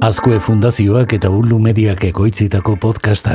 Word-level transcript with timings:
Azkue 0.00 0.38
Fundazioak 0.40 1.12
eta 1.12 1.28
Ulu 1.28 1.58
Mediak 1.60 2.06
ekoitzitako 2.08 2.78
podcasta. 2.80 3.34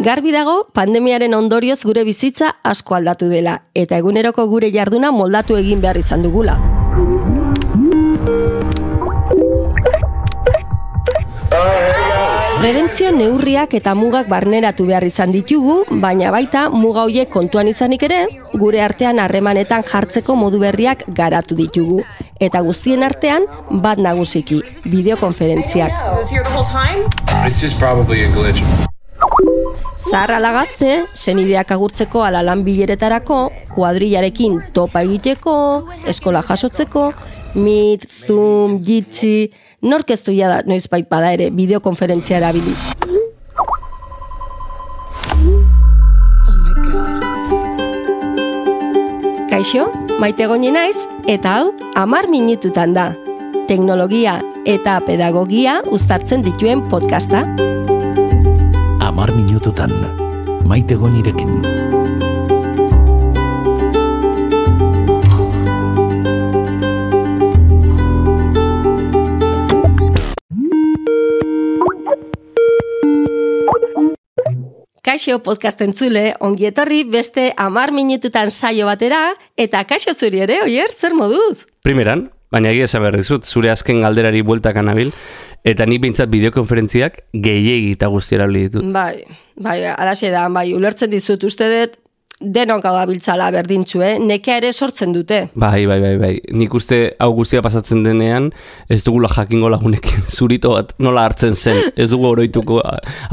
Garbi 0.00 0.32
dago, 0.32 0.54
pandemiaren 0.72 1.36
ondorioz 1.36 1.82
gure 1.84 2.06
bizitza 2.08 2.54
asko 2.64 2.96
aldatu 2.96 3.28
dela, 3.28 3.58
eta 3.76 4.00
eguneroko 4.00 4.48
gure 4.48 4.72
jarduna 4.72 5.12
moldatu 5.12 5.60
egin 5.60 5.84
behar 5.84 6.00
izan 6.00 6.24
dugula. 6.24 6.56
Prebentzio 12.58 13.12
neurriak 13.14 13.74
eta 13.78 13.92
mugak 13.94 14.26
barneratu 14.26 14.82
behar 14.88 15.04
izan 15.06 15.30
ditugu, 15.30 15.76
baina 16.02 16.32
baita 16.34 16.64
muga 16.74 17.04
hoiek 17.06 17.30
kontuan 17.30 17.68
izanik 17.70 18.02
ere, 18.08 18.18
gure 18.58 18.80
artean 18.82 19.20
harremanetan 19.22 19.86
jartzeko 19.86 20.34
modu 20.34 20.58
berriak 20.64 21.04
garatu 21.20 21.54
ditugu. 21.54 22.00
Eta 22.42 22.58
guztien 22.66 23.06
artean, 23.06 23.46
bat 23.70 24.02
nagusiki, 24.02 24.58
bideokonferentziak. 24.90 25.94
It's 27.46 27.60
just 27.62 27.78
probably 27.78 28.24
a 28.24 28.28
glitch. 28.34 28.58
Zahar 29.98 30.34
alagazte, 30.40 31.04
senideak 31.14 31.70
agurtzeko 31.74 32.24
alalan 32.26 32.64
bileretarako, 32.66 33.38
kuadrillarekin 33.74 34.60
topa 34.74 35.02
egiteko, 35.06 35.54
eskola 36.10 36.42
jasotzeko, 36.42 37.12
Meet, 37.54 38.06
Zoom, 38.26 38.76
Jitsi, 38.82 39.50
nork 39.82 40.10
ez 40.10 40.22
du 40.24 40.32
jada 40.32 40.62
noiz 40.66 40.86
bait 40.90 41.08
bada 41.08 41.32
ere 41.32 41.50
bideokonferentzia 41.50 42.38
erabili. 42.38 42.74
Kaixo, 49.50 49.88
maite 50.22 50.46
goni 50.46 50.70
naiz, 50.70 50.96
eta 51.26 51.56
hau, 51.58 51.72
amar 51.98 52.28
minututan 52.30 52.94
da. 52.94 53.10
Teknologia 53.68 54.38
eta 54.64 55.00
pedagogia 55.04 55.80
uztartzen 55.90 56.44
dituen 56.46 56.84
podcasta. 56.88 57.42
Amar 59.04 59.34
minututan, 59.34 59.92
maite 60.64 60.94
gonirekin. 60.94 61.97
Kaixo 75.08 75.38
podcast 75.40 75.80
entzule, 75.80 76.34
ongi 76.44 76.66
etorri 76.68 76.98
beste 77.08 77.46
amar 77.56 77.94
minututan 77.96 78.50
saio 78.52 78.84
batera, 78.84 79.30
eta 79.56 79.80
kaixo 79.88 80.12
zuri 80.12 80.42
ere, 80.44 80.58
oier, 80.66 80.92
zer 80.92 81.14
moduz? 81.16 81.62
Primeran, 81.80 82.26
baina 82.52 82.74
egia 82.74 82.84
esan 82.84 83.06
behar 83.06 83.16
dizut, 83.16 83.48
zure 83.48 83.70
azken 83.72 84.02
galderari 84.04 84.42
bueltak 84.44 84.76
anabil, 84.76 85.14
eta 85.64 85.86
ni 85.88 85.96
behintzat 86.02 86.28
bideokonferentziak 86.28 87.22
gehiegi 87.32 87.94
eta 87.96 88.12
guztiera 88.12 88.50
ditut. 88.52 88.84
Bai, 88.92 89.24
bai, 89.56 89.78
alaxe 89.94 90.28
da, 90.28 90.44
bai, 90.52 90.74
ulertzen 90.76 91.08
dizut, 91.16 91.48
uste 91.48 91.70
dut, 91.72 91.96
denok 92.40 92.84
hau 92.86 92.94
abiltzala 93.00 93.48
berdintxu, 93.54 94.00
eh? 94.04 94.12
nekea 94.22 94.58
ere 94.60 94.70
sortzen 94.72 95.12
dute. 95.14 95.40
Bai, 95.58 95.86
bai, 95.90 95.98
bai, 96.02 96.14
bai. 96.20 96.32
Nik 96.54 96.74
uste 96.78 97.00
hau 97.18 97.30
guztia 97.34 97.62
pasatzen 97.64 98.04
denean, 98.06 98.50
ez 98.88 99.00
dugula 99.06 99.30
jakingo 99.32 99.70
lagunekin 99.72 100.26
zurito 100.38 100.74
bat 100.76 100.94
nola 101.02 101.26
hartzen 101.28 101.56
zen, 101.58 101.80
ez 101.96 102.08
dugu 102.12 102.30
oroituko. 102.30 102.80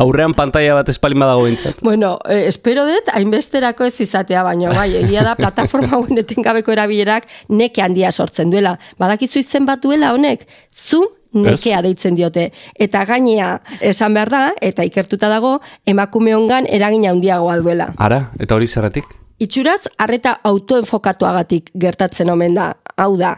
Aurrean 0.02 0.34
pantalla 0.38 0.80
bat 0.80 0.90
espalin 0.94 1.22
badago 1.22 1.46
bintzat. 1.46 1.84
Bueno, 1.86 2.16
eh, 2.30 2.46
espero 2.50 2.88
dut, 2.90 3.12
hainbesterako 3.14 3.86
ez 3.90 4.00
izatea, 4.08 4.44
baino, 4.48 4.74
bai, 4.74 4.90
egia 5.04 5.26
da, 5.28 5.36
plataforma 5.38 5.94
hauen 6.00 6.24
etengabeko 6.26 6.74
erabilerak 6.74 7.30
neke 7.50 7.86
handia 7.86 8.12
sortzen 8.12 8.54
duela. 8.54 8.78
Badakizu 9.02 9.44
izen 9.44 9.70
bat 9.70 9.84
duela 9.86 10.16
honek, 10.18 10.48
Zoom 10.74 11.12
nekea 11.36 11.82
deitzen 11.86 12.16
diote. 12.16 12.50
Eta 12.80 13.04
gainea 13.06 13.60
esan 13.82 14.16
behar 14.18 14.32
da, 14.32 14.46
eta 14.62 14.88
ikertuta 14.88 15.30
dago, 15.30 15.60
emakume 15.86 16.36
hongan 16.36 16.66
eragin 16.70 17.06
handiagoa 17.10 17.60
duela. 17.62 17.92
Ara, 17.98 18.30
eta 18.40 18.56
hori 18.56 18.68
zerratik? 18.68 19.06
Itxuraz, 19.36 19.90
arreta 20.00 20.38
autoenfokatuagatik 20.48 21.74
gertatzen 21.76 22.30
omen 22.32 22.56
da. 22.56 22.72
Hau 22.96 23.18
da, 23.20 23.34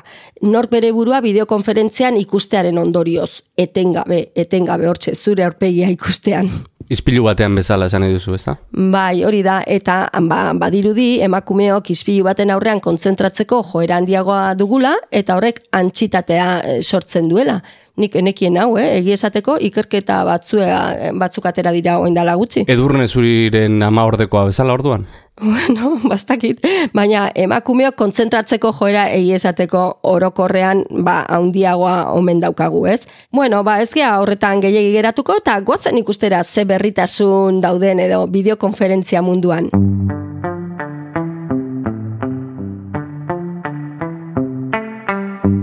nork 0.45 0.69
bere 0.69 0.91
burua 0.93 1.17
bideokonferentzian 1.25 2.19
ikustearen 2.21 2.77
ondorioz. 2.77 3.41
Etengabe, 3.57 4.27
etengabe 4.37 4.85
hortxe, 4.85 5.15
zure 5.17 5.47
aurpegia 5.47 5.89
ikustean. 5.89 6.51
Ispilu 6.93 7.25
batean 7.25 7.55
bezala 7.57 7.89
esan 7.89 8.05
duzu, 8.07 8.35
ez 8.37 8.43
da? 8.45 8.53
Bai, 8.93 9.23
hori 9.27 9.41
da, 9.43 9.57
eta 9.67 9.97
ba, 10.29 10.53
badirudi 10.55 11.17
emakumeok 11.25 11.89
ispilu 11.91 12.29
baten 12.29 12.53
aurrean 12.53 12.79
kontzentratzeko 12.79 13.63
joera 13.73 13.97
handiagoa 13.97 14.53
dugula, 14.55 14.93
eta 15.11 15.35
horrek 15.35 15.65
antxitatea 15.75 16.47
eh, 16.61 16.79
sortzen 16.83 17.27
duela. 17.27 17.57
Nik 17.97 18.13
enekien 18.19 18.59
hau, 18.61 18.75
eh? 18.77 18.99
egia 18.99 19.15
esateko 19.17 19.55
ikerketa 19.57 20.19
batzua, 20.27 20.81
batzuk 21.17 21.47
atera 21.49 21.71
dira 21.73 21.95
oin 21.97 22.13
dala 22.13 22.35
gutxi. 22.37 22.61
Edurne 22.69 23.07
zuriren 23.07 23.81
ama 23.81 24.03
ordekoa 24.05 24.43
bezala 24.51 24.75
orduan? 24.77 25.07
Bueno, 25.41 25.95
bastakit, 26.11 26.61
baina 26.93 27.27
emakumeok 27.33 27.97
kontzentratzeko 27.97 28.71
joera 28.77 29.07
egia 29.13 29.37
esateko 29.41 29.81
orokorrean 30.13 30.83
ba, 31.05 31.23
handiagoa 31.25 32.11
omen 32.13 32.41
daukagu, 32.41 32.85
ez? 32.89 33.01
Bueno, 33.33 33.63
ba, 33.65 33.79
ez 33.81 33.89
gea 33.93 34.15
horretan 34.21 34.61
gehiagi 34.61 34.93
geratuko, 34.93 35.39
eta 35.41 35.59
gozen 35.65 35.97
ikustera 35.97 36.43
ze 36.43 36.65
berritasun 36.69 37.61
dauden 37.65 38.05
edo 38.05 38.25
bideokonferentzia 38.29 39.25
munduan. 39.25 39.73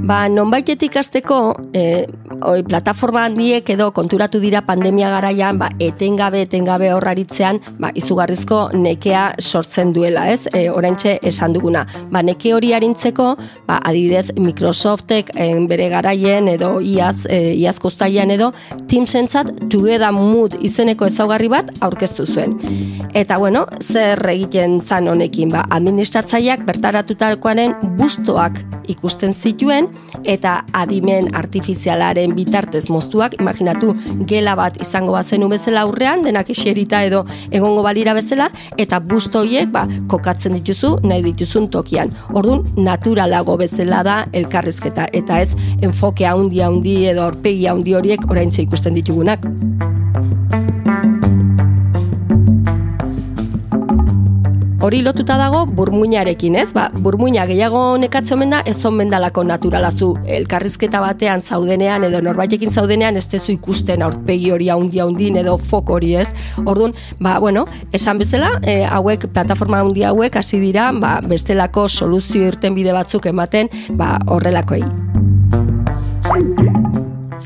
Ba, 0.05 0.29
nonbaitetik 0.29 0.99
hasteko, 1.01 1.55
e, 1.73 2.05
oi, 2.45 2.63
plataforma 2.67 3.25
handiek 3.25 3.69
edo 3.75 3.89
konturatu 3.97 4.39
dira 4.43 4.61
pandemia 4.67 5.09
garaian, 5.13 5.59
ba, 5.59 5.71
etengabe, 5.83 6.43
etengabe 6.45 6.91
horraritzean, 6.93 7.61
ba, 7.81 7.91
izugarrizko 7.97 8.59
nekea 8.77 9.25
sortzen 9.41 9.93
duela, 9.97 10.27
ez? 10.33 10.45
E, 10.53 10.67
oraintxe 10.71 11.17
esan 11.25 11.55
duguna. 11.57 11.85
Ba, 12.13 12.23
neke 12.27 12.55
hori 12.55 12.75
harintzeko, 12.77 13.31
ba, 13.69 13.79
adibidez, 13.81 14.35
Microsoftek 14.37 15.33
en, 15.41 15.65
bere 15.71 15.89
garaien 15.93 16.49
edo 16.53 16.77
iaz, 16.85 17.25
e, 17.31 17.55
iaz 17.57 17.79
kostaian 17.83 18.35
edo, 18.35 18.53
Teamsentzat 18.91 19.53
Together 19.73 20.13
Mood 20.15 20.59
izeneko 20.65 21.09
ezaugarri 21.09 21.49
bat 21.53 21.73
aurkeztu 21.85 22.27
zuen. 22.27 22.59
Eta, 23.15 23.39
bueno, 23.41 23.65
zer 23.81 24.21
egiten 24.35 24.81
zan 24.83 25.09
honekin, 25.09 25.53
ba, 25.55 25.65
administratzaileak 25.75 26.67
bertaratutakoaren 26.69 27.77
bustoak 27.99 28.61
ikusten 28.91 29.33
zituen, 29.33 29.89
eta 30.29 30.59
adimen 30.77 31.31
artifizialaren 31.37 32.34
bitartez 32.35 32.87
moztuak, 32.91 33.37
imaginatu 33.41 33.95
gela 34.29 34.55
bat 34.59 34.81
izango 34.83 35.15
bazenu 35.17 35.49
bezala 35.53 35.85
aurrean, 35.87 36.23
denak 36.27 36.51
eserita 36.51 37.03
edo 37.07 37.25
egongo 37.51 37.83
balira 37.87 38.15
bezala, 38.15 38.51
eta 38.79 39.01
busto 39.01 39.45
horiek 39.45 39.71
ba, 39.75 39.87
kokatzen 40.11 40.59
dituzu, 40.59 40.97
nahi 41.07 41.25
dituzun 41.31 41.71
tokian. 41.71 42.15
Orduan, 42.35 42.65
naturalago 42.77 43.57
bezala 43.61 44.03
da 44.07 44.19
elkarrizketa, 44.33 45.09
eta 45.13 45.41
ez 45.41 45.55
enfoke 45.83 46.27
handi 46.29 46.63
handi 46.65 47.01
edo 47.13 47.27
orpegi 47.31 47.69
handi 47.71 47.95
horiek 47.95 48.31
oraintze 48.31 48.63
ikusten 48.67 48.95
ditugunak. 49.01 49.47
Hori 54.85 54.99
lotuta 55.01 55.39
dago 55.41 55.63
burmuinarekin, 55.65 56.59
ez? 56.61 56.67
Ba, 56.77 56.91
burmuina 56.93 57.47
gehiago 57.49 57.95
nekatze 57.97 58.35
omen 58.35 58.51
da, 58.53 58.59
ez 58.69 58.77
omen 58.85 59.09
dalako 59.09 59.41
naturalazu 59.49 60.11
elkarrizketa 60.37 61.01
batean 61.01 61.41
zaudenean 61.41 62.05
edo 62.11 62.21
norbaitekin 62.27 62.69
zaudenean 62.69 63.17
ez 63.17 63.25
tezu 63.33 63.55
ikusten 63.55 64.05
aurpegi 64.05 64.51
hori 64.53 64.69
haundi 64.75 65.01
haundin 65.01 65.39
edo 65.41 65.57
fok 65.57 65.95
hori, 65.97 66.13
ez? 66.21 66.29
Orduan, 66.67 66.93
ba, 67.17 67.39
bueno, 67.41 67.65
esan 67.97 68.21
bezala, 68.21 68.59
e, 68.61 68.83
hauek, 68.85 69.25
plataforma 69.33 69.81
haundi 69.81 70.05
hauek 70.05 70.37
hasi 70.43 70.61
dira, 70.61 70.91
ba, 70.93 71.15
bestelako 71.25 71.89
soluzio 71.89 72.45
irten 72.53 72.77
bide 72.77 72.93
batzuk 72.93 73.33
ematen, 73.33 73.73
ba, 73.97 74.19
horrelakoei. 74.29 74.85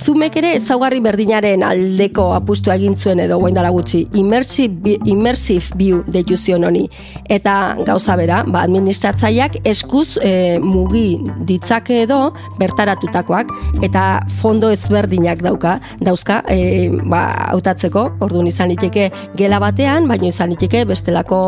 Zumek 0.08 0.38
ere 0.40 0.55
ezaugarri 0.56 1.02
berdinaren 1.05 1.60
aldeko 1.69 2.31
apustu 2.32 2.70
egin 2.72 2.94
zuen 2.96 3.20
edo 3.20 3.37
guain 3.43 3.52
dala 3.58 3.69
gutxi. 3.75 4.06
Immersive, 4.16 4.94
immersive 5.05 5.76
view 5.76 5.99
deitu 6.08 6.38
zion 6.40 6.62
honi. 6.64 6.87
Eta 7.28 7.75
gauza 7.84 8.16
bera, 8.16 8.38
ba, 8.49 8.62
administratzaileak 8.64 9.58
eskuz 9.69 10.16
e, 10.25 10.31
mugi 10.64 11.19
ditzake 11.50 11.99
edo 12.06 12.31
bertaratutakoak 12.56 13.52
eta 13.84 14.05
fondo 14.40 14.70
ezberdinak 14.72 15.43
dauka, 15.44 15.75
dauzka, 16.00 16.38
e, 16.49 16.88
ba, 17.04 17.26
hautatzeko, 17.50 18.06
orduan 18.25 18.49
izan 18.49 18.72
liteke 18.72 19.11
gela 19.37 19.61
batean, 19.61 20.08
baino 20.08 20.32
izan 20.32 20.54
liteke 20.54 20.87
bestelako 20.88 21.43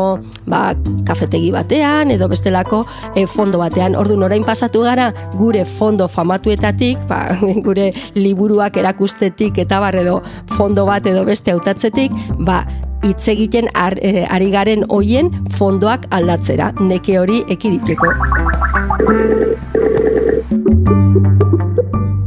ba, 0.45 0.61
kafetegi 1.09 1.49
batean 1.57 2.13
edo 2.13 2.29
bestelako 2.29 2.83
e, 3.15 3.25
fondo 3.25 3.63
batean. 3.63 3.97
Orduan 3.97 4.29
orain 4.29 4.45
pasatu 4.45 4.85
gara 4.85 5.09
gure 5.33 5.65
fondo 5.65 6.05
famatuetatik, 6.05 7.09
ba, 7.09 7.23
gure 7.65 7.89
liburuak 8.51 8.77
erakustetik 8.77 9.57
eta 9.63 9.79
bar 9.79 9.95
edo 9.95 10.21
fondo 10.57 10.85
bat 10.85 11.05
edo 11.07 11.23
beste 11.25 11.51
hautatzetik, 11.51 12.11
ba, 12.39 12.65
hitz 13.03 13.27
egiten 13.31 13.69
ar, 13.73 13.97
e, 14.01 14.25
ari 14.29 14.51
garen 14.51 14.83
hoien 14.89 15.31
fondoak 15.57 16.07
aldatzera, 16.11 16.73
neke 16.79 17.19
hori 17.19 17.43
ekiditeko. 17.49 18.11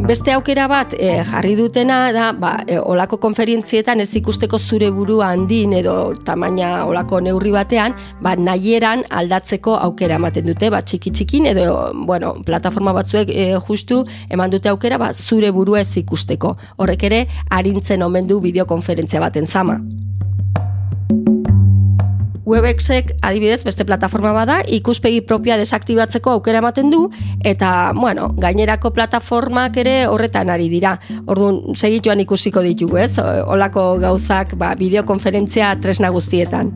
Beste 0.05 0.35
aukera 0.37 0.67
bat 0.69 0.93
e, 1.01 1.23
jarri 1.25 1.55
dutena 1.57 2.11
da, 2.13 2.27
ba, 2.37 2.51
e, 2.69 2.77
olako 2.77 3.17
konferentzietan 3.23 4.05
ez 4.05 4.11
ikusteko 4.19 4.59
zure 4.61 4.91
burua 4.93 5.31
handin 5.33 5.73
edo 5.79 5.95
tamaina 6.29 6.85
olako 6.85 7.23
neurri 7.25 7.55
batean, 7.55 7.97
ba, 8.21 8.35
nahieran 8.37 9.07
aldatzeko 9.09 9.79
aukera 9.89 10.21
ematen 10.21 10.45
dute, 10.51 10.69
ba, 10.69 10.83
txiki 10.85 11.09
txikin 11.09 11.49
edo, 11.55 11.65
bueno, 12.05 12.35
plataforma 12.45 12.93
batzuek 12.93 13.33
e, 13.33 13.51
justu 13.65 14.05
eman 14.29 14.53
dute 14.53 14.69
aukera, 14.69 15.01
ba, 15.01 15.15
zure 15.17 15.49
burua 15.57 15.81
ez 15.81 15.95
ikusteko. 16.05 16.53
Horrek 16.77 17.09
ere, 17.09 17.27
arintzen 17.49 18.05
omen 18.05 18.29
du 18.29 18.43
bideokonferentzia 18.45 19.25
baten 19.25 19.49
zama. 19.49 19.81
Webexek 22.45 23.15
adibidez 23.25 23.63
beste 23.65 23.87
plataforma 23.89 24.33
bada 24.37 24.59
ikuspegi 24.69 25.23
propia 25.25 25.57
desaktibatzeko 25.61 26.37
aukera 26.37 26.61
ematen 26.61 26.91
du 26.93 27.07
eta 27.41 27.93
bueno, 27.97 28.31
gainerako 28.41 28.93
plataformak 28.97 29.79
ere 29.81 29.97
horretan 30.07 30.53
ari 30.53 30.69
dira. 30.69 30.99
Orduan, 31.27 31.75
segituan 31.75 32.21
ikusiko 32.21 32.63
ditugu, 32.65 33.01
ez? 33.01 33.15
Olako 33.19 33.95
gauzak, 34.03 34.59
ba, 34.61 34.75
bideokonferentzia 34.79 35.75
tresna 35.81 36.13
guztietan. 36.13 36.75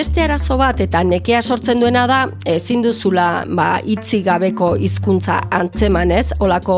Beste 0.00 0.22
arazo 0.24 0.54
bat 0.56 0.78
eta 0.80 1.02
nekea 1.04 1.42
sortzen 1.44 1.82
duena 1.82 2.06
da 2.08 2.22
ezin 2.48 2.80
duzula 2.80 3.42
ba 3.58 3.66
hitzi 3.84 4.22
gabeko 4.24 4.70
hizkuntza 4.80 5.34
antzeman, 5.58 6.14
ez? 6.16 6.30
Olako 6.40 6.76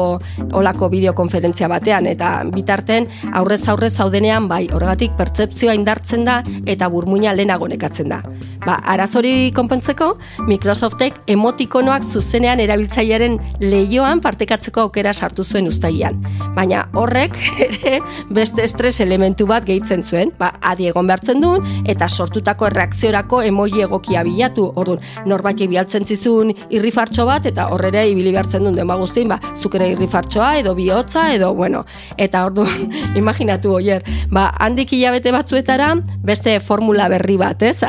olako 0.59 0.89
bideokonferentzia 0.91 1.69
batean 1.71 2.09
eta 2.11 2.33
bitarten 2.51 3.07
aurrez 3.39 3.61
aurre 3.71 3.93
zaudenean 3.95 4.49
bai, 4.51 4.65
horregatik 4.73 5.15
pertzepzioa 5.21 5.77
indartzen 5.79 6.27
da 6.27 6.41
eta 6.67 6.91
burmuina 6.91 7.37
lehenago 7.39 7.71
nekatzen 7.71 8.11
da. 8.11 8.25
Ba, 8.62 8.76
arazori 8.87 9.50
konpontzeko, 9.50 10.12
Microsoftek 10.47 11.17
emotikonoak 11.32 12.05
zuzenean 12.06 12.61
erabiltzailearen 12.62 13.35
lehioan 13.59 14.20
partekatzeko 14.23 14.85
aukera 14.85 15.11
sartu 15.12 15.43
zuen 15.43 15.67
ustaian. 15.67 16.20
Baina 16.55 16.85
horrek 16.94 17.35
ere 17.67 17.99
beste 18.31 18.62
estres 18.62 19.00
elementu 19.03 19.49
bat 19.50 19.67
gehitzen 19.67 20.05
zuen, 20.06 20.31
ba, 20.38 20.53
adi 20.62 20.87
egon 20.93 21.11
behartzen 21.11 21.43
duen 21.43 21.67
eta 21.91 22.06
sortutako 22.06 22.69
reakziorako 22.70 23.41
emoi 23.49 23.82
egokia 23.82 24.23
bilatu. 24.23 24.69
Orduan, 24.79 25.03
norbait 25.26 25.59
bialtzen 25.73 26.06
zizun 26.06 26.55
irrifartxo 26.70 27.26
bat 27.26 27.47
eta 27.50 27.67
horrere 27.75 28.05
ibili 28.12 28.31
behartzen 28.31 28.62
duen 28.62 28.79
dema 28.79 28.94
guztien, 29.00 29.26
ba, 29.32 29.41
zukere 29.59 29.91
irrifartxoa 29.97 30.53
edo 30.61 30.76
bihotza 30.79 31.32
edo, 31.35 31.50
bueno, 31.59 31.82
eta 32.17 32.44
orduan, 32.47 32.87
imaginatu 33.23 33.75
oier, 33.81 34.06
ba, 34.31 34.53
handik 34.62 34.94
hilabete 34.94 35.35
batzuetara, 35.35 35.97
beste 36.23 36.61
formula 36.62 37.11
berri 37.11 37.41
bat, 37.43 37.67
ez? 37.67 37.82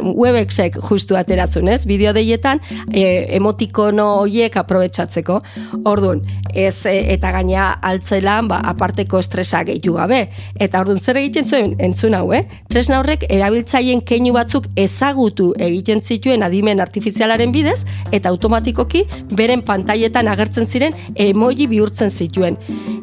Aterazan, 0.00 0.14
webexek 0.16 0.78
justu 0.88 1.16
aterazun, 1.16 1.68
ez? 1.68 1.84
Bideo 1.86 2.12
deietan, 2.12 2.60
e, 2.92 3.26
emotikono 3.36 4.20
hoiek 4.22 4.56
aprobetsatzeko. 4.56 5.40
Orduan, 5.84 6.22
ez 6.54 6.86
e, 6.86 7.12
eta 7.14 7.30
gaina 7.32 7.72
altzelan, 7.82 8.48
ba, 8.48 8.60
aparteko 8.64 9.18
estresa 9.18 9.62
gehiu 9.64 9.94
gabe. 9.94 10.28
Eta 10.58 10.80
orduan, 10.80 11.00
zer 11.00 11.16
egiten 11.16 11.44
zuen, 11.44 11.74
entzun 11.78 12.14
hau, 12.14 12.32
eh? 12.32 12.46
Tresna 12.68 13.00
horrek, 13.00 13.26
erabiltzaien 13.28 14.00
keinu 14.00 14.32
batzuk 14.32 14.66
ezagutu 14.76 15.52
egiten 15.58 16.00
zituen 16.00 16.42
adimen 16.42 16.80
artifizialaren 16.80 17.52
bidez 17.52 17.84
eta 18.12 18.30
automatikoki 18.30 19.04
beren 19.36 19.62
pantailetan 19.62 20.28
agertzen 20.28 20.66
ziren 20.66 20.94
emoji 21.14 21.66
bihurtzen 21.70 22.10
zituen. 22.10 22.56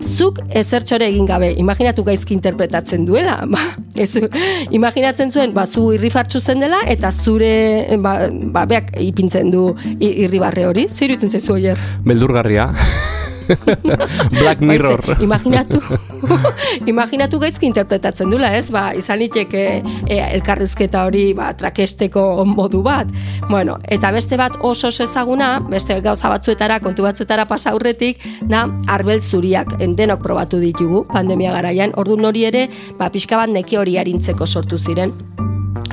Zuk 0.04 0.40
ezertxore 0.50 1.08
egin 1.10 1.26
gabe, 1.30 1.52
imaginatu 1.62 2.04
gaizki 2.08 2.36
interpretatzen 2.38 3.06
duela, 3.08 3.40
ba, 3.54 3.64
ez, 3.96 4.12
imaginatzen 4.76 5.32
zuen, 5.34 5.54
ba, 5.58 5.66
zu 5.66 5.92
irrifartxu 5.98 6.42
zen 6.42 6.64
dela, 6.64 6.84
eta 6.88 7.12
zure, 7.12 7.98
ba, 8.04 8.18
ba 8.54 8.66
beak 8.70 8.94
ipintzen 9.02 9.52
du 9.54 9.70
irribarre 10.00 10.68
hori, 10.70 10.88
zer 10.90 11.12
irutzen 11.12 11.34
zezu 11.34 11.58
oier? 11.58 11.82
Beldurgarria. 12.06 12.72
Black 13.48 14.62
Mirror. 14.62 15.02
Baize, 15.06 15.24
imaginatu, 15.24 15.82
imaginatu 16.94 17.40
gaizki 17.40 17.68
interpretatzen 17.70 18.32
dula, 18.32 18.52
ez? 18.58 18.70
Ba, 18.74 18.92
izan 18.98 19.22
iteke 19.26 19.64
e, 20.06 20.20
elkarrizketa 20.20 21.06
hori 21.08 21.32
ba, 21.38 21.52
trakesteko 21.58 22.46
modu 22.48 22.84
bat. 22.86 23.12
Bueno, 23.50 23.78
eta 23.88 24.12
beste 24.16 24.38
bat 24.40 24.60
oso 24.62 24.92
ezaguna, 24.92 25.58
beste 25.70 26.00
gauza 26.02 26.32
batzuetara, 26.34 26.80
kontu 26.84 27.08
batzuetara 27.08 27.48
pasa 27.50 27.74
aurretik, 27.76 28.24
da, 28.42 28.66
arbel 28.88 29.22
zuriak 29.22 29.78
denok 29.98 30.24
probatu 30.24 30.62
ditugu 30.64 31.06
pandemia 31.12 31.56
garaian. 31.56 31.96
Ordu 31.98 32.18
hori 32.28 32.48
ere, 32.50 32.68
ba, 33.00 33.12
pixka 33.14 33.38
bat 33.38 33.54
neki 33.54 33.78
hori 33.78 33.98
harintzeko 33.98 34.46
sortu 34.46 34.78
ziren. 34.78 35.16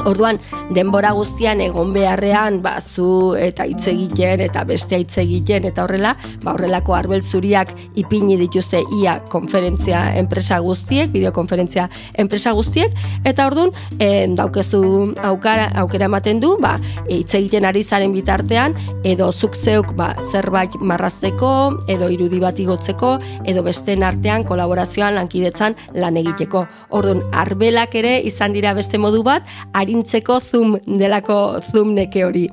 Orduan, 0.04 0.38
denbora 0.74 1.12
guztian 1.16 1.60
egon 1.64 1.92
beharrean, 1.94 2.60
ba, 2.64 2.76
zu 2.80 3.34
eta 3.38 3.66
hitz 3.68 3.86
egiten 3.90 4.42
eta 4.44 4.64
beste 4.68 4.98
hitz 5.00 5.18
egiten 5.22 5.64
eta 5.70 5.84
horrela, 5.84 6.14
ba, 6.42 6.52
horrelako 6.54 6.94
arbel 6.96 7.22
zuriak 7.22 7.72
ipini 8.00 8.36
dituzte 8.40 8.82
ia 9.00 9.18
konferentzia 9.32 10.04
enpresa 10.20 10.58
guztiek, 10.64 11.10
bideokonferentzia 11.14 11.88
enpresa 12.20 12.52
guztiek, 12.56 12.94
eta 13.24 13.46
orduan, 13.48 13.72
e, 13.98 14.26
daukezu 14.36 14.82
aukara, 15.24 15.70
aukera 15.82 16.08
ematen 16.10 16.40
du, 16.42 16.54
ba, 16.60 16.76
hitz 17.08 17.34
egiten 17.34 17.64
ari 17.64 17.82
zaren 17.82 18.12
bitartean, 18.14 18.76
edo 19.04 19.30
zuk 19.32 19.56
zeuk 19.56 19.94
ba, 19.98 20.12
zerbait 20.20 20.76
marrazteko, 20.80 21.50
edo 21.88 22.10
irudi 22.12 22.40
bat 22.42 22.58
igotzeko, 22.60 23.16
edo 23.48 23.64
beste 23.66 23.94
artean 24.04 24.44
kolaborazioan 24.44 25.14
lankidetzan 25.18 25.76
lan 25.94 26.16
egiteko. 26.20 26.64
Orduan, 26.94 27.22
arbelak 27.32 27.94
ere 27.98 28.16
izan 28.26 28.52
dira 28.56 28.74
beste 28.74 28.98
modu 28.98 29.22
bat, 29.26 29.46
arintzeko 29.74 30.40
zoom 30.40 30.76
delako 30.86 31.60
zoom 31.70 31.94
neke 31.94 32.24
hori. 32.24 32.46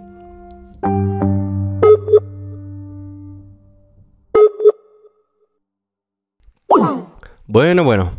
Bueno, 7.52 7.84
bueno, 7.84 8.12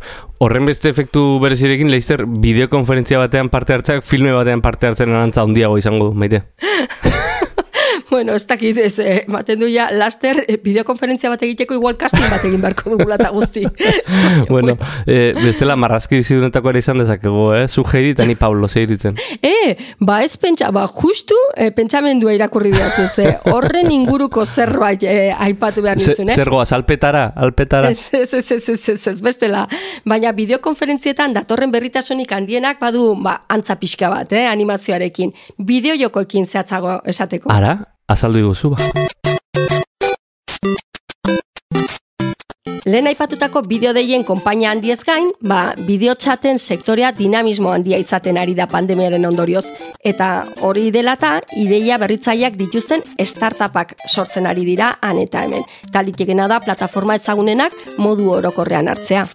horren 0.44 0.66
beste 0.68 0.90
efektu 0.92 1.38
berezirekin, 1.40 1.88
leizter, 1.88 2.26
bideokonferentzia 2.26 3.16
batean 3.22 3.48
parte 3.48 3.72
hartzeak, 3.72 4.04
filme 4.04 4.34
batean 4.36 4.60
parte 4.60 4.90
hartzen 4.90 5.08
erantza 5.08 5.40
handiago 5.46 5.80
izango 5.80 6.10
du, 6.10 6.18
maite? 6.20 6.44
bueno, 8.12 8.34
ez 8.36 8.44
dakit, 8.46 8.76
ez, 8.76 8.98
eh, 9.00 9.24
maten 9.32 9.58
du 9.62 9.68
ja, 9.72 9.88
laster, 9.90 10.44
eh, 10.46 10.58
bideokonferentzia 10.60 11.30
bat 11.32 11.42
egiteko 11.42 11.78
igual 11.78 11.96
casting 11.96 12.28
bat 12.28 12.44
egin 12.44 12.60
beharko 12.60 12.92
dugula 12.92 13.16
eta 13.16 13.30
guzti. 13.32 13.64
bueno, 14.52 14.76
eh, 15.06 15.32
bezala 15.38 15.76
marrazki 15.80 16.20
bizidunetako 16.20 16.74
ere 16.74 16.82
izan 16.84 17.00
dezakego, 17.00 17.46
eh? 17.56 17.64
Zu 17.72 17.86
heidi 17.88 18.12
eta 18.12 18.26
ni 18.28 18.36
Paulo 18.36 18.68
zeiritzen. 18.68 19.16
Eh, 19.42 19.74
ba 19.98 20.20
ez 20.22 20.36
pentsa, 20.38 20.68
ba 20.70 20.84
justu 20.86 21.34
eh, 21.56 21.70
pentsamendua 21.74 22.34
irakurri 22.36 22.70
diazu, 22.74 23.08
ze 23.08 23.38
horren 23.50 23.90
inguruko 23.90 24.44
zerbait 24.44 25.02
eh, 25.08 25.32
aipatu 25.46 25.82
behar 25.82 25.98
nizun, 25.98 26.28
eh? 26.28 26.36
Zergoaz, 26.36 26.70
alpetara, 26.76 27.24
alpetara. 27.36 27.90
Ez, 27.90 28.10
ez, 28.12 28.34
ez, 28.34 28.50
ez, 28.52 28.88
ez, 28.92 29.06
ez, 29.08 29.16
bestela. 29.24 29.64
Baina 30.04 30.32
bideokonferentzietan 30.36 31.34
datorren 31.36 31.72
berritasunik 31.74 32.32
handienak 32.36 32.78
badu, 32.82 33.14
ba, 33.22 33.40
antza 33.48 33.78
pixka 33.80 34.12
bat, 34.12 34.36
eh, 34.36 34.44
animazioarekin. 34.50 35.32
Bideo 35.58 35.96
jokoekin 36.04 36.46
zehatzago 36.46 37.00
esateko. 37.08 37.50
Ara, 37.52 37.78
azaldu 38.12 38.44
iguzu 38.46 38.74
ba. 38.76 38.92
Lehen 42.82 43.06
aipatutako 43.06 43.60
bideodeien 43.70 44.24
konpainia 44.26 44.72
handiez 44.74 44.98
gain, 45.06 45.28
ba, 45.46 45.60
bideotxaten 45.86 46.58
sektorea 46.58 47.12
dinamismo 47.14 47.70
handia 47.70 48.00
izaten 48.02 48.40
ari 48.42 48.56
da 48.58 48.66
pandemiaren 48.66 49.24
ondorioz. 49.28 49.62
Eta 50.02 50.32
hori 50.66 50.90
delata, 50.90 51.36
ideia 51.56 52.00
berritzaileak 52.02 52.58
dituzten 52.58 53.06
startupak 53.22 53.94
sortzen 54.08 54.50
ari 54.50 54.66
dira 54.66 54.96
han 55.00 55.22
eta 55.22 55.46
hemen. 55.46 55.62
Talitekena 55.94 56.50
da 56.50 56.58
plataforma 56.60 57.14
ezagunenak 57.22 57.78
modu 57.98 58.32
orokorrean 58.34 58.90
hartzea. 58.90 59.28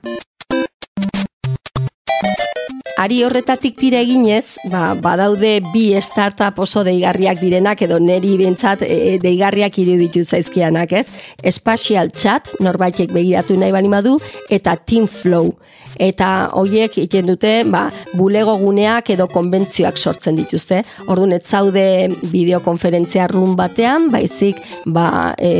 Ari 2.98 3.20
horretatik 3.22 3.76
tira 3.78 4.00
eginez, 4.02 4.58
ba, 4.72 4.96
badaude 4.98 5.60
bi 5.70 5.92
startup 6.02 6.58
oso 6.64 6.82
deigarriak 6.82 7.38
direnak 7.38 7.84
edo 7.86 8.00
neri 8.02 8.32
bentsat 8.40 8.82
e, 8.82 9.20
deigarriak 9.22 9.78
iruditu 9.78 10.24
zaizkianak, 10.26 10.96
ez? 10.98 11.06
Spatial 11.54 12.10
Chat, 12.10 12.50
norbaitek 12.66 13.14
begiratu 13.14 13.54
nahi 13.62 13.76
bali 13.76 13.92
madu, 13.94 14.16
eta 14.50 14.74
Team 14.82 15.06
Flow. 15.06 15.54
Eta 16.02 16.50
hoiek 16.58 16.98
egiten 16.98 17.30
dute, 17.30 17.52
ba, 17.70 17.84
bulego 18.18 18.58
guneak 18.58 19.14
edo 19.14 19.30
konbentzioak 19.30 20.02
sortzen 20.02 20.38
dituzte. 20.38 20.82
Orduan 21.06 21.38
ez 21.38 21.44
zaude 21.46 21.86
bideokonferentzia 22.34 23.30
run 23.30 23.54
batean, 23.58 24.10
baizik 24.14 24.58
ba, 24.90 25.36
e, 25.38 25.54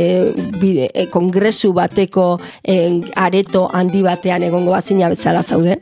bide, 0.58 0.90
e, 0.90 1.06
kongresu 1.14 1.70
bateko 1.78 2.32
e, 2.66 2.98
areto 3.14 3.68
handi 3.70 4.02
batean 4.02 4.50
egongo 4.50 4.74
bazina 4.74 5.14
bezala 5.14 5.46
zaude. 5.46 5.78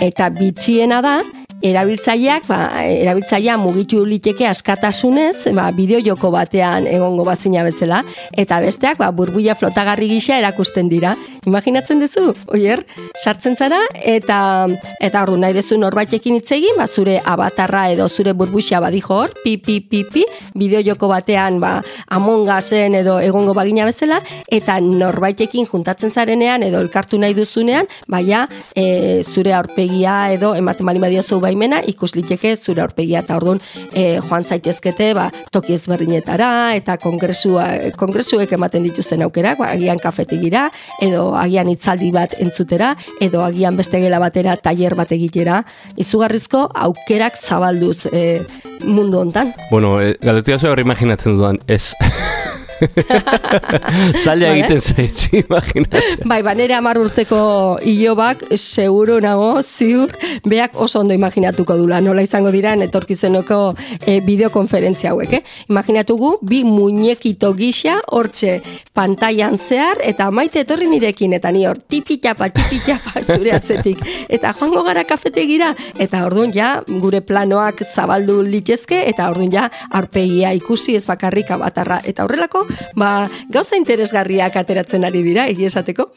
Eta 0.00 0.28
bitxiena 0.30 1.00
da, 1.02 1.18
erabiltzaileak, 1.62 2.46
ba, 2.48 2.60
erabiltzailea 2.86 3.56
mugitu 3.58 4.04
liteke 4.06 4.46
askatasunez, 4.48 5.50
ba, 5.56 5.68
bideo 5.74 6.00
joko 6.04 6.30
batean 6.34 6.86
egongo 6.86 7.26
bazina 7.26 7.64
bezala, 7.66 8.04
eta 8.32 8.60
besteak, 8.64 9.00
ba, 9.02 9.10
burbuia 9.12 9.56
flotagarri 9.58 10.08
gisa 10.14 10.38
erakusten 10.38 10.88
dira. 10.88 11.16
Imaginatzen 11.48 12.00
duzu, 12.02 12.32
oier, 12.52 12.82
sartzen 13.16 13.56
zara 13.56 13.78
eta 14.04 14.66
eta 15.00 15.22
ordu 15.24 15.38
nahi 15.40 15.54
duzu 15.56 15.78
norbaitekin 15.80 16.36
hitz 16.38 16.50
egin, 16.52 16.76
ba 16.76 16.86
zure 16.86 17.18
avatarra 17.24 17.86
edo 17.92 18.08
zure 18.08 18.34
burbuxa 18.36 18.80
badijo 18.84 19.16
hor, 19.16 19.32
pi 19.42 19.56
pi 19.56 19.78
pi 19.80 20.02
pi, 20.04 20.24
bideo 20.58 20.82
joko 20.84 21.08
batean 21.08 21.58
ba 21.62 21.78
Among 22.14 22.48
Usen 22.68 22.94
edo 22.94 23.18
egongo 23.20 23.54
bagina 23.56 23.86
bezala 23.88 24.18
eta 24.52 24.78
norbaitekin 24.80 25.66
juntatzen 25.66 26.10
zarenean 26.10 26.62
edo 26.66 26.80
elkartu 26.84 27.18
nahi 27.18 27.34
duzunean, 27.34 27.88
baia 28.06 28.46
e, 28.74 29.22
zure 29.22 29.54
aurpegia 29.56 30.32
edo 30.34 30.54
ematen 30.58 30.86
bali 30.86 31.00
badiozu 31.00 31.40
baimena 31.48 31.80
ikus 31.88 32.14
liteke 32.16 32.54
zure 32.56 32.84
aurpegia 32.84 33.22
eta 33.24 33.36
ordun 33.40 33.60
e, 33.92 34.20
joan 34.20 34.44
zaitezkete 34.44 35.12
ba 35.18 35.28
toki 35.54 35.76
ezberdinetara 35.78 36.50
eta 36.78 36.98
kongresua 37.02 37.66
kongresuek 37.98 38.52
ematen 38.58 38.84
dituzten 38.86 39.24
aukerak, 39.26 39.58
ba, 39.62 39.72
agian 39.74 40.00
kafetigira 40.02 40.68
edo 41.04 41.32
agian 41.38 41.70
hitzaldi 41.72 42.12
bat 42.14 42.36
entzutera 42.42 42.94
edo 43.24 43.42
agian 43.44 43.76
beste 43.78 44.00
gela 44.02 44.20
batera 44.22 44.56
tailer 44.56 44.96
bat 44.98 45.12
egitera 45.16 45.62
izugarrizko 45.96 46.66
aukerak 46.88 47.38
zabalduz 47.38 48.06
e, 48.12 48.42
mundu 48.84 49.22
hontan. 49.22 49.54
Bueno, 49.70 49.98
e, 50.02 50.14
galetia 50.22 50.60
hori 50.70 50.86
imaginatzen 50.86 51.38
dudan, 51.38 51.62
ez. 51.66 51.94
Zaila 54.22 54.52
egiten 54.54 54.80
zait, 54.80 55.24
imaginatzen. 55.42 56.24
Bai, 56.28 56.40
banere 56.46 56.76
amar 56.76 56.98
urteko 57.00 57.40
ilobak, 57.86 58.44
seguro 58.58 59.18
nago, 59.24 59.50
ziur, 59.62 60.12
beak 60.48 60.78
oso 60.80 61.02
ondo 61.02 61.16
imaginatuko 61.16 61.76
dula, 61.78 62.00
nola 62.04 62.22
izango 62.24 62.52
dira 62.54 62.74
etorkizenoko 62.88 63.58
e, 64.04 64.18
bideokonferentzia 64.24 65.12
hauek, 65.14 65.38
eh? 65.40 65.42
Imaginatugu, 65.70 66.34
bi 66.42 66.62
muñekito 66.64 67.52
gisa, 67.58 67.98
hortxe, 68.14 68.58
pantailan 68.94 69.58
zehar, 69.58 70.02
eta 70.04 70.30
maite 70.34 70.62
etorri 70.64 70.88
nirekin, 70.90 71.34
eta 71.38 71.52
ni 71.54 71.64
hor, 71.66 71.80
tipitapa, 71.88 72.50
tipitapa, 72.54 73.22
zure 73.34 73.54
atzetik, 73.56 74.02
eta 74.28 74.54
joango 74.58 74.84
gara 74.86 75.04
kafetegira, 75.08 75.72
eta 75.98 76.24
orduan 76.28 76.54
ja, 76.54 76.76
gure 77.02 77.22
planoak 77.24 77.82
zabaldu 77.86 78.40
litezke, 78.46 79.02
eta 79.10 79.30
orduan 79.32 79.52
ja, 79.54 79.68
arpegia 79.90 80.52
ikusi 80.56 80.96
ez 80.98 81.06
bakarrik 81.08 81.50
abatarra, 81.54 82.00
eta 82.08 82.26
horrelako, 82.26 82.67
ba, 82.96 83.28
gauza 83.48 83.76
interesgarriak 83.76 84.56
ateratzen 84.56 85.04
ari 85.08 85.22
dira, 85.26 85.48
egia 85.48 85.70
esateko. 85.72 86.10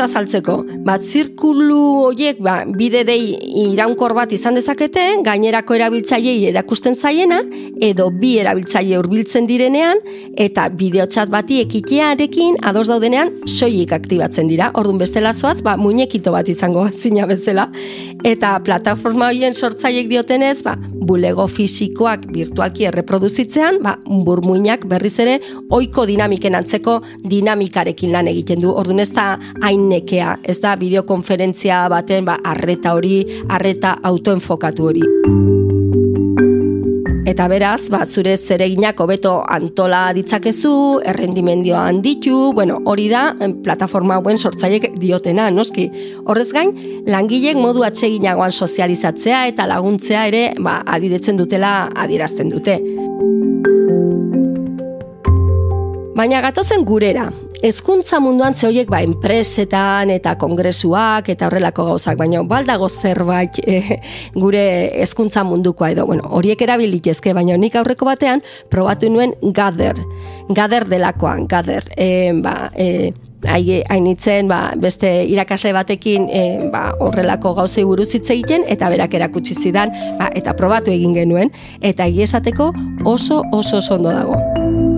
Hobeto 0.00 0.04
azaltzeko. 0.04 0.64
Ba, 0.84 0.96
zirkulu 0.98 2.06
horiek, 2.06 2.40
ba, 2.40 2.64
bide 2.64 3.04
dei 3.04 3.36
iraunkor 3.70 4.14
bat 4.14 4.32
izan 4.32 4.54
dezakete, 4.54 5.22
gainerako 5.24 5.74
erabiltzaileei 5.76 6.48
erakusten 6.50 6.94
zaiena, 6.94 7.42
edo 7.80 8.10
bi 8.10 8.38
erabiltzaile 8.38 8.98
hurbiltzen 8.98 9.46
direnean, 9.46 10.00
eta 10.36 10.68
bideotxat 10.68 11.30
bati 11.30 11.60
ekitearekin 11.60 12.60
ados 12.62 12.88
daudenean 12.88 13.32
soilik 13.46 13.92
aktibatzen 13.92 14.48
dira. 14.48 14.70
Ordun 14.74 14.98
bestela 14.98 15.32
zoaz, 15.32 15.60
ba, 15.62 15.76
muñekito 15.76 16.32
bat 16.32 16.48
izango 16.48 16.86
zina 16.92 17.26
bezala. 17.26 17.68
Eta 18.24 18.58
plataforma 18.64 19.30
horien 19.30 19.54
sortzaiek 19.54 20.08
diotenez, 20.08 20.62
ba, 20.64 20.76
bulego 21.10 21.46
fisikoak 21.48 22.26
virtualki 22.32 22.86
erreproduzitzean, 22.88 23.80
ba, 23.84 23.96
burmuinak 24.04 24.86
berriz 24.88 25.18
ere 25.22 25.38
oiko 25.70 26.06
dinamiken 26.06 26.54
antzeko 26.54 27.00
dinamikarekin 27.24 28.12
lan 28.12 28.28
egiten 28.30 28.60
du. 28.62 28.70
Orduan 28.70 29.00
ez 29.02 29.10
da 29.16 29.32
hain 29.64 29.89
nekea, 29.90 30.38
ez 30.42 30.58
da 30.62 30.76
bideokonferentzia 30.80 31.82
baten 31.92 32.28
ba, 32.28 32.38
arreta 32.44 32.94
hori, 32.96 33.24
arreta 33.48 33.98
autoenfokatu 34.10 34.90
hori. 34.90 35.06
Eta 37.30 37.44
beraz, 37.46 37.90
ba, 37.92 38.00
zure 38.06 38.32
zereginak 38.36 38.98
hobeto 38.98 39.36
antola 39.54 40.08
ditzakezu, 40.16 40.72
errendimendioa 41.12 41.84
handitu, 41.86 42.50
bueno, 42.56 42.80
hori 42.90 43.06
da 43.12 43.28
plataforma 43.62 44.16
hauen 44.18 44.40
sortzaiek 44.40 44.88
diotena, 44.98 45.46
noski. 45.54 45.86
Horrez 46.24 46.48
gain, 46.56 46.72
langilek 47.06 47.60
modu 47.60 47.84
atseginagoan 47.86 48.50
sozializatzea 48.50 49.44
eta 49.52 49.68
laguntzea 49.70 50.24
ere, 50.32 50.42
ba, 50.58 50.80
adiretzen 50.96 51.38
dutela 51.38 51.74
adierazten 52.02 52.50
dute. 52.50 52.80
Baina 56.18 56.42
gatozen 56.44 56.82
gurera. 56.84 57.30
Hezkuntza 57.60 58.22
munduan 58.24 58.54
ze 58.54 58.64
horiek 58.66 58.88
ba 58.88 59.02
enpresetan 59.04 60.08
eta 60.14 60.32
kongresuak 60.40 61.28
eta 61.28 61.48
horrelako 61.50 61.84
gauzak, 61.90 62.16
baina 62.16 62.40
baldago 62.42 62.88
zerbait 62.88 63.58
eh, 63.66 63.98
gure 64.34 64.62
hezkuntza 65.02 65.44
mundukoa 65.44 65.90
edo, 65.92 66.06
bueno, 66.08 66.24
horiek 66.38 66.62
erabilitezke, 66.64 67.34
baina 67.36 67.58
nik 67.60 67.76
aurreko 67.76 68.08
batean 68.08 68.40
probatu 68.72 69.10
nuen 69.12 69.34
Gather. 69.42 70.00
Gather 70.48 70.88
delakoan, 70.88 71.46
Gather. 71.48 71.84
E, 71.96 72.32
ba, 72.40 72.70
e, 72.74 73.12
Hai, 73.48 73.80
hainitzen 73.88 74.50
ba, 74.50 74.74
beste 74.76 75.08
irakasle 75.32 75.70
batekin 75.72 76.26
e, 76.28 76.42
ba, 76.68 76.90
horrelako 77.00 77.54
gauzei 77.56 77.86
buruz 77.88 78.10
hitz 78.12 78.26
egiten 78.34 78.68
eta 78.68 78.92
berak 78.92 79.16
erakutsi 79.16 79.56
zidan 79.56 79.96
ba, 80.20 80.28
eta 80.36 80.52
probatu 80.60 80.92
egin 80.92 81.16
genuen 81.16 81.48
eta 81.80 82.04
egia 82.04 82.28
esateko 82.28 82.68
oso 83.08 83.40
oso 83.48 83.80
oso 83.80 83.96
ondo 83.96 84.12
dago. 84.12 84.89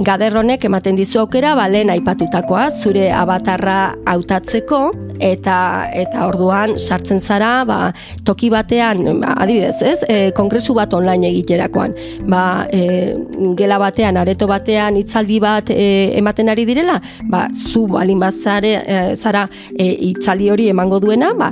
Gaderronek 0.00 0.62
ematen 0.64 0.96
dizu 0.96 1.18
aukera 1.20 1.50
ba 1.58 1.66
lehen 1.68 1.90
aipatutakoa 1.92 2.70
zure 2.72 3.10
abatarra 3.12 3.74
hautatzeko 4.08 4.78
eta 5.20 5.56
eta 5.94 6.26
orduan 6.28 6.76
sartzen 6.78 7.20
zara 7.20 7.64
ba, 7.68 7.78
toki 8.24 8.50
batean 8.50 9.20
ba, 9.20 9.34
adibidez, 9.44 9.82
ez? 9.82 9.98
E, 10.08 10.18
kongresu 10.36 10.74
bat 10.74 10.94
online 10.96 11.28
egiterakoan. 11.30 11.94
Ba, 12.30 12.66
e, 12.72 13.14
gela 13.58 13.78
batean, 13.82 14.18
areto 14.20 14.48
batean 14.50 14.96
hitzaldi 15.00 15.40
bat 15.42 15.70
e, 15.70 16.16
ematen 16.18 16.50
ari 16.52 16.66
direla, 16.68 17.00
ba, 17.30 17.46
zu 17.54 17.86
balin 17.90 18.20
bazare 18.20 18.74
e, 18.80 19.00
zara 19.16 19.46
e, 19.76 19.86
hitzaldi 20.10 20.50
hori 20.50 20.70
emango 20.72 21.00
duena, 21.02 21.32
ba, 21.36 21.50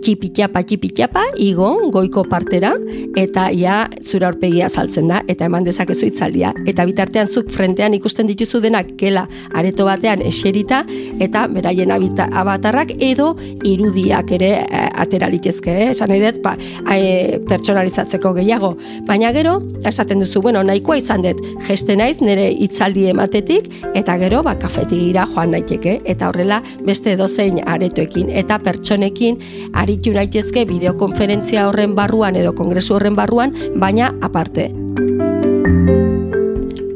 txipitiapa 0.00 0.62
txipitiapa 0.64 1.24
igo 1.40 1.70
goiko 1.92 2.24
partera 2.28 2.72
eta 3.18 3.48
ja 3.56 3.82
zure 4.02 4.28
aurpegia 4.28 4.68
saltzen 4.68 5.10
da 5.10 5.20
eta 5.28 5.46
eman 5.48 5.66
dezakezu 5.66 6.08
hitzaldia 6.08 6.52
eta 6.70 6.86
bitartean 6.88 7.28
zuk 7.28 7.50
frentean 7.54 7.94
ikusten 7.96 8.28
dituzu 8.30 8.60
denak 8.64 8.94
gela 9.00 9.26
areto 9.54 9.86
batean 9.88 10.22
eserita 10.26 10.82
eta 11.20 11.46
beraien 11.50 11.90
abita, 11.94 12.28
abatarrak 12.32 12.94
edo 13.12 13.32
irudiak 13.66 14.32
ere 14.36 14.50
e, 14.64 14.82
atera 15.04 15.28
litezke, 15.32 15.72
eh? 15.72 15.88
esan 15.94 16.12
nahi 16.12 16.22
dut, 16.24 16.40
ba, 16.44 16.54
e, 16.94 17.38
pertsonalizatzeko 17.48 18.32
gehiago. 18.40 18.72
Baina 19.08 19.32
gero, 19.36 19.58
esaten 19.86 20.24
duzu, 20.24 20.42
bueno, 20.44 20.62
nahikoa 20.66 20.98
izan 21.00 21.24
dut, 21.26 21.40
geste 21.68 21.96
naiz 21.98 22.18
nire 22.22 22.48
hitzaldi 22.50 23.08
ematetik, 23.12 23.70
eta 23.94 24.16
gero, 24.20 24.42
ba, 24.46 24.56
kafetigira 24.60 25.26
joan 25.34 25.54
naiteke, 25.56 26.00
eta 26.04 26.30
horrela 26.30 26.60
beste 26.86 27.16
dozein 27.20 27.60
aretoekin, 27.66 28.30
eta 28.42 28.60
pertsonekin 28.62 29.40
aritu 29.80 30.14
naitezke 30.16 30.66
bideokonferentzia 30.70 31.68
horren 31.68 31.96
barruan 31.98 32.38
edo 32.40 32.54
kongresu 32.56 32.98
horren 32.98 33.18
barruan, 33.18 33.54
baina 33.80 34.14
aparte. 34.20 34.70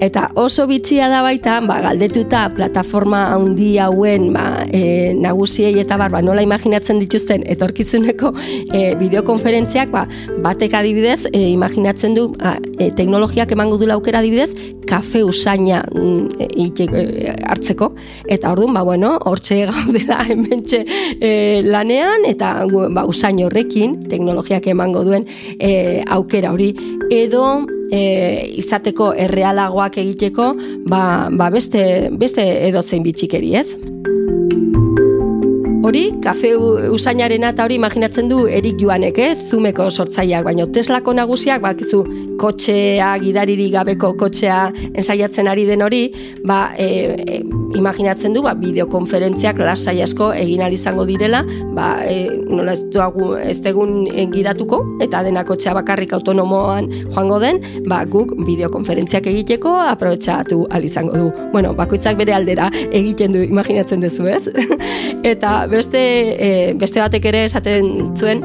Eta 0.05 0.27
oso 0.37 0.67
bitxia 0.69 1.07
da 1.09 1.23
baita, 1.25 1.57
ba, 1.65 1.79
galdetuta 1.81 2.43
plataforma 2.53 3.23
handi 3.33 3.79
hauen 3.81 4.27
ba, 4.35 4.65
e, 4.69 5.15
nagusiei 5.17 5.79
eta 5.81 5.97
bar, 5.97 6.13
ba, 6.13 6.21
nola 6.21 6.43
imaginatzen 6.45 6.99
dituzten 7.01 7.45
etorkizuneko 7.55 8.35
e, 8.69 8.83
bideokonferentziak, 9.01 9.89
ba, 9.95 10.05
batek 10.45 10.77
adibidez, 10.77 11.25
e, 11.31 11.47
imaginatzen 11.55 12.17
du 12.19 12.27
a, 12.45 12.59
e, 12.77 12.91
teknologiak 12.93 13.55
emango 13.57 13.79
du 13.81 13.89
aukera 13.95 14.21
adibidez, 14.21 14.51
kafe 14.85 15.23
usaina 15.25 15.81
mm, 15.89 16.51
e, 16.53 16.69
e, 16.85 17.37
hartzeko, 17.49 17.95
eta 18.29 18.53
orduan, 18.53 18.75
ba, 18.77 18.83
bueno, 18.85 19.15
hortxe 19.25 19.63
gaudela 19.71 20.21
hementxe 20.29 20.83
e, 21.17 21.63
lanean, 21.65 22.29
eta 22.29 22.59
ba, 22.69 23.07
usain 23.09 23.41
horrekin, 23.47 24.03
teknologiak 24.13 24.69
emango 24.75 25.07
duen 25.09 25.25
e, 25.57 26.03
aukera 26.05 26.53
hori, 26.53 26.75
edo 27.09 27.47
e, 27.95 28.03
izateko 28.61 29.13
errealagoak 29.27 29.99
egiteko, 30.03 30.53
ba, 30.91 31.03
ba 31.31 31.51
beste, 31.55 31.85
beste 32.19 32.45
edozein 32.69 33.05
bitxikeri, 33.07 33.55
ez? 33.61 33.69
Hori, 35.85 36.07
kafe 36.25 36.55
usainarena 36.57 37.51
eta 37.53 37.67
hori 37.67 37.77
imaginatzen 37.77 38.31
du 38.31 38.47
Erik 38.49 38.79
Joanek, 38.81 39.19
eh? 39.21 39.35
Zumeko 39.51 39.91
sortzaileak, 39.91 40.47
baina 40.47 40.65
Teslako 40.73 41.13
nagusiak, 41.13 41.61
bakizu, 41.61 42.01
kotxea, 42.41 43.11
gidaririk 43.21 43.75
gabeko 43.77 44.15
kotxea 44.17 44.63
ensaiatzen 44.95 45.51
ari 45.53 45.67
den 45.69 45.85
hori, 45.85 46.07
ba, 46.49 46.71
e, 46.81 46.89
e, 47.21 47.43
imaginatzen 47.75 48.35
du, 48.35 48.43
ba, 48.45 48.55
bideokonferentziak 48.59 49.59
lasai 49.63 50.01
asko 50.05 50.31
egin 50.37 50.63
ahal 50.65 50.75
izango 50.77 51.07
direla, 51.09 51.43
ba, 51.77 51.89
e, 52.07 52.27
nola 52.49 52.75
ez 52.75 52.83
duagu 52.95 53.35
ez 53.41 53.59
degun 53.65 54.07
gidatuko, 54.35 54.81
eta 55.05 55.23
denakotxea 55.27 55.75
bakarrik 55.77 56.15
autonomoan 56.17 56.91
joango 57.15 57.41
den, 57.43 57.61
ba, 57.91 58.03
guk 58.11 58.35
bideokonferentziak 58.47 59.29
egiteko 59.33 59.75
aprobetsatu 59.89 60.65
ahal 60.71 60.89
izango 60.89 61.19
du. 61.19 61.31
Bueno, 61.53 61.75
bakoitzak 61.79 62.19
bere 62.21 62.37
aldera 62.37 62.71
egiten 62.91 63.35
du, 63.35 63.45
imaginatzen 63.45 64.05
duzu, 64.05 64.29
ez? 64.31 64.49
eta 65.35 65.65
beste, 65.71 66.03
e, 66.35 66.53
beste 66.79 67.03
batek 67.03 67.33
ere 67.33 67.45
esaten 67.49 68.15
zuen, 68.17 68.45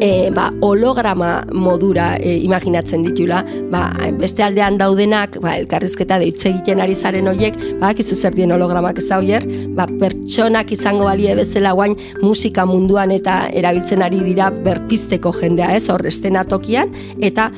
e, 0.00 0.30
ba, 0.34 0.50
holograma 0.60 1.42
modura 1.52 2.16
e, 2.16 2.36
imaginatzen 2.44 3.04
ditula, 3.06 3.42
ba, 3.72 3.90
beste 4.18 4.44
aldean 4.44 4.78
daudenak, 4.80 5.38
ba, 5.42 5.56
elkarrizketa 5.60 6.18
deitze 6.22 6.50
egiten 6.50 6.82
ari 6.84 6.94
zaren 6.94 7.28
hoiek, 7.28 7.58
ba, 7.80 7.92
kizu 7.96 8.16
zer 8.16 8.36
dien 8.36 8.52
hologramak 8.54 8.98
ez 9.02 9.08
da 9.08 9.20
hoier, 9.20 9.46
ba, 9.76 9.86
pertsonak 10.00 10.72
izango 10.72 11.08
balie 11.10 11.34
bezala 11.38 11.74
guain 11.76 11.96
musika 12.22 12.66
munduan 12.68 13.12
eta 13.14 13.46
erabiltzen 13.52 14.02
ari 14.02 14.22
dira 14.24 14.50
berpisteko 14.50 15.34
jendea, 15.40 15.74
ez, 15.76 15.88
hor 15.90 16.06
tokian, 16.48 16.90
eta 17.20 17.50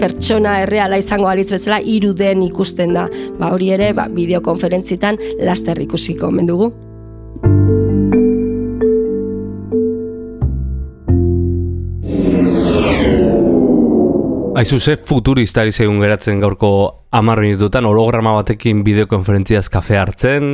pertsona 0.00 0.60
erreala 0.64 0.98
izango 1.00 1.28
aliz 1.28 1.50
bezala 1.52 1.80
iruden 1.80 2.42
ikusten 2.46 2.94
da. 2.96 3.06
Ba, 3.38 3.52
hori 3.52 3.70
ere, 3.76 3.92
ba, 3.96 4.08
bideokonferentzitan 4.08 5.20
laster 5.44 5.80
ikusiko 5.86 6.30
mendugu. 6.30 6.72
Aizu 14.60 14.76
ze 14.78 14.96
futurista 14.96 15.62
ari 15.62 15.72
geratzen 15.72 16.40
gaurko 16.40 16.99
amar 17.10 17.40
minututan 17.40 17.86
holograma 17.86 18.36
batekin 18.38 18.84
bideokonferentziaz 18.86 19.68
kafe 19.68 19.98
hartzen. 19.98 20.52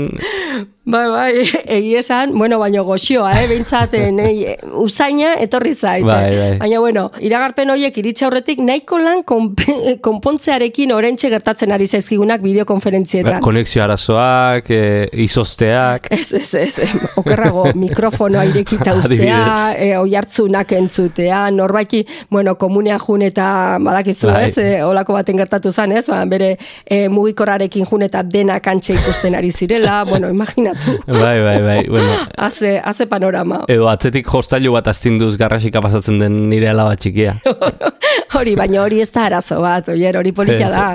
Bai, 0.87 1.09
bai, 1.11 1.33
egi 1.77 1.97
esan, 1.99 2.31
bueno, 2.39 2.61
baino 2.63 2.85
goxioa, 2.87 3.33
eh, 3.41 3.49
bintzaten, 3.51 4.21
eh, 4.23 4.53
usaina 4.79 5.33
etorri 5.43 5.73
zait. 5.75 6.05
Bai, 6.07 6.31
bai. 6.31 6.51
Baina, 6.61 6.79
bueno, 6.79 7.09
iragarpen 7.27 7.73
horiek 7.75 7.97
iritsa 7.99 8.29
aurretik 8.29 8.63
nahiko 8.63 9.01
lan 9.03 9.25
konpontzearekin 10.07 10.95
orentxe 10.95 11.31
gertatzen 11.33 11.75
ari 11.75 11.89
zaizkigunak 11.91 12.45
bideokonferentzietan. 12.45 13.41
Ba, 13.41 13.43
konexio 13.43 13.83
arazoak, 13.83 14.71
e, 14.71 15.09
izosteak. 15.27 16.07
Ez, 16.15 16.29
ez, 16.39 16.53
ez, 16.55 16.87
okerrago, 17.19 17.67
mikrofonoa 17.87 18.47
irekita 18.53 18.95
ustea, 19.01 19.43
e, 19.75 19.91
oi 19.99 20.15
hartzunak 20.15 20.77
entzutea, 20.79 21.49
norbaiki, 21.51 22.05
bueno, 22.31 22.55
komunea 22.63 23.01
jun 23.03 23.27
eta 23.27 23.49
badakizu, 23.83 24.31
bai. 24.31 24.47
ez, 24.47 24.55
e, 24.63 24.71
olako 24.87 25.19
baten 25.19 25.43
gertatu 25.43 25.75
zan, 25.75 25.99
ez, 25.99 26.07
ba, 26.15 26.23
bere 26.31 26.46
e, 26.85 27.01
mugikorrarekin 27.13 27.87
jun 27.89 28.07
eta 28.07 28.23
dena 28.23 28.59
kantxe 28.61 28.97
ikusten 28.97 29.37
ari 29.39 29.51
zirela, 29.51 30.03
bueno, 30.11 30.31
imagina 30.31 30.75
Bai, 31.07 31.41
bai, 31.43 31.59
bai, 31.63 31.81
bueno. 31.89 32.15
Haze, 32.37 32.79
haze 32.85 33.07
panorama. 33.07 33.65
Edo 33.73 33.89
atzetik 33.91 34.29
hostailu 34.29 34.73
bat 34.77 34.89
astinduz 34.93 35.37
garrasika 35.41 35.83
pasatzen 35.85 36.21
den 36.23 36.39
nire 36.51 36.71
alaba 36.71 36.97
txikia. 36.97 37.39
hori, 38.39 38.57
baina 38.59 38.83
hori 38.85 39.01
ez 39.05 39.11
da 39.13 39.27
arazo 39.31 39.61
bat, 39.65 39.89
oier, 39.95 40.19
hori 40.21 40.33
polita 40.37 40.71
da. 40.73 40.89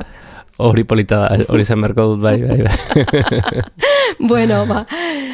Hori 0.61 0.83
polita 0.85 1.23
da, 1.23 1.45
hori 1.49 1.65
zen 1.65 1.81
berko 1.81 2.07
dut, 2.13 2.21
bai, 2.21 2.37
bai, 2.41 2.61
bai. 2.65 3.63
bueno, 4.31 4.63
ba. 4.69 4.85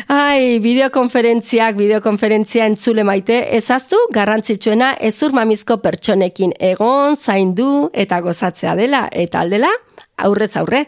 Ai, 0.07 0.59
bideokonferentziak, 0.63 1.75
bideokonferentzia 1.79 2.67
entzule 2.71 3.03
maite, 3.07 3.41
ezaztu 3.57 3.99
garrantzitsuena 4.15 4.93
ezur 5.11 5.35
mamizko 5.35 5.81
pertsonekin 5.83 6.55
egon, 6.71 7.15
zaindu 7.15 7.89
eta 7.93 8.21
gozatzea 8.25 8.77
dela, 8.79 9.07
eta 9.11 9.43
aldela, 9.43 9.73
aurrez 10.17 10.55
aurre. 10.57 10.85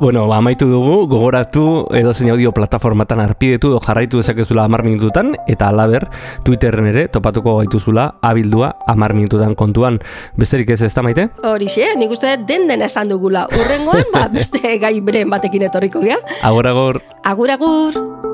Bueno, 0.00 0.32
amaitu 0.32 0.68
dugu, 0.70 1.08
gogoratu 1.10 1.88
edo 1.90 2.12
zein 2.14 2.30
audio 2.30 2.52
plataformatan 2.54 3.18
arpidetu 3.18 3.72
edo 3.72 3.80
jarraitu 3.82 4.20
dezakezula 4.20 4.62
amar 4.64 4.84
minututan, 4.86 5.32
eta 5.50 5.72
alaber, 5.72 6.06
Twitterren 6.46 6.86
ere 6.92 7.08
topatuko 7.08 7.56
gaituzula 7.58 8.14
abildua 8.22 8.76
amar 8.86 9.16
minututan 9.18 9.56
kontuan. 9.58 9.98
Besterik 10.38 10.70
ez 10.70 10.82
ez 10.86 10.94
da 10.94 11.02
maite? 11.02 11.28
Horixe, 11.42 11.90
nik 11.98 12.14
uste 12.14 12.36
den 12.46 12.70
den 12.70 12.86
esan 12.86 13.10
dugula. 13.10 13.48
Urrengoan, 13.58 14.06
ba, 14.14 14.28
beste 14.38 14.78
gai 14.78 15.00
beren 15.00 15.34
batekin 15.34 15.66
etorriko 15.66 16.06
gea. 16.06 16.22
Agur, 16.46 16.70
agur. 16.70 17.02
Agur, 17.24 17.50
agur. 17.58 18.27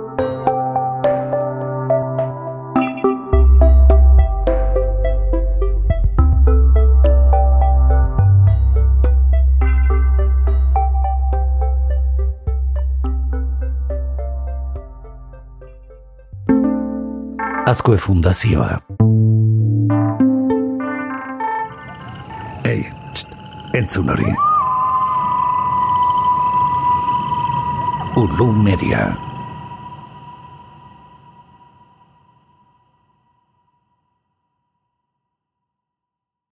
Pascua 17.74 17.98
Fundación. 17.98 18.80
Ey, 22.62 22.86
Entzunori. 23.72 24.32
Ulu 28.14 28.52
Media. 28.52 29.23